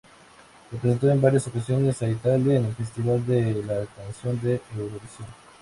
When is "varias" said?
1.21-1.45